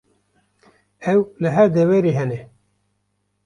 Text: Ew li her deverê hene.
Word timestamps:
Ew 1.11 1.19
li 1.41 1.49
her 1.55 1.69
deverê 1.75 2.11
hene. 2.19 2.39